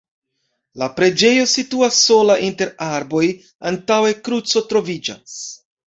[0.83, 3.23] La preĝejo situas sola inter arboj,
[3.73, 5.43] antaŭe kruco troviĝas.